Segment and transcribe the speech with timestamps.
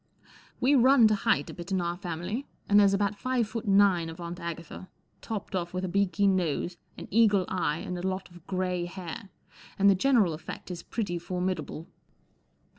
[0.59, 4.09] We run to height a bit in our family, and there's about five foot nine
[4.09, 4.89] of Aunt Agatha,
[5.21, 9.29] topped off with a beaky nose, an eagle eye, and a lot of grey hair,
[9.77, 11.85] and the general effect is pretty formidable.